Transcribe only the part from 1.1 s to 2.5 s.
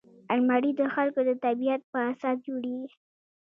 د طبعیت په اساس